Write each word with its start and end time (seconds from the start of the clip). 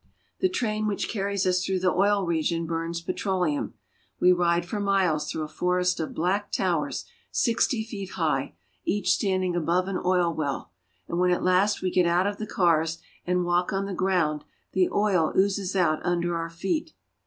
The 0.39 0.49
train 0.49 0.87
which 0.87 1.07
carries 1.09 1.45
us 1.45 1.63
through 1.63 1.81
the 1.81 1.93
oil 1.93 2.25
region 2.25 2.65
burns 2.65 3.01
petroleum. 3.01 3.75
We 4.19 4.31
ride 4.31 4.65
for 4.65 4.79
miles 4.79 5.29
through 5.29 5.43
a 5.43 5.47
forest 5.47 5.99
of 5.99 6.15
black 6.15 6.51
towers 6.51 7.05
sixty 7.29 7.83
feet 7.83 8.13
high, 8.13 8.55
each 8.83 9.11
standing 9.11 9.55
above 9.55 9.87
an 9.87 10.01
oil 10.03 10.33
well; 10.33 10.71
and 11.07 11.19
when 11.19 11.29
at 11.29 11.43
last 11.43 11.83
we 11.83 11.91
get 11.91 12.07
out 12.07 12.25
of 12.25 12.37
the 12.37 12.47
cars, 12.47 12.97
and 13.27 13.45
walk 13.45 13.71
on 13.71 13.85
the 13.85 13.93
ground, 13.93 14.43
the 14.71 14.89
oil 14.89 15.33
oozes 15.37 15.75
out 15.75 16.03
under 16.03 16.35
our 16.35 16.49
feet. 16.49 16.93